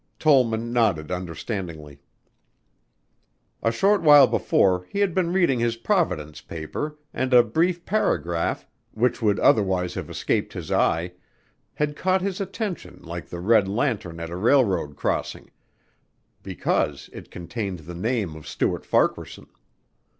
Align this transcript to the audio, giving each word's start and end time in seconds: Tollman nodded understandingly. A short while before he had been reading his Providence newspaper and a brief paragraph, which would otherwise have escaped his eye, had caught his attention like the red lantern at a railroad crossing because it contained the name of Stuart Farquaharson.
Tollman 0.17 0.73
nodded 0.73 1.11
understandingly. 1.11 1.99
A 3.61 3.71
short 3.71 4.01
while 4.01 4.25
before 4.25 4.87
he 4.89 4.97
had 4.97 5.13
been 5.13 5.31
reading 5.31 5.59
his 5.59 5.75
Providence 5.75 6.39
newspaper 6.41 6.97
and 7.13 7.35
a 7.35 7.43
brief 7.43 7.85
paragraph, 7.85 8.67
which 8.93 9.21
would 9.21 9.39
otherwise 9.39 9.93
have 9.93 10.09
escaped 10.09 10.53
his 10.53 10.71
eye, 10.71 11.11
had 11.75 11.95
caught 11.95 12.23
his 12.23 12.41
attention 12.41 13.03
like 13.03 13.27
the 13.27 13.39
red 13.39 13.67
lantern 13.67 14.19
at 14.19 14.31
a 14.31 14.35
railroad 14.35 14.95
crossing 14.95 15.51
because 16.41 17.07
it 17.13 17.29
contained 17.29 17.81
the 17.81 17.93
name 17.93 18.35
of 18.35 18.47
Stuart 18.47 18.87
Farquaharson. 18.87 19.45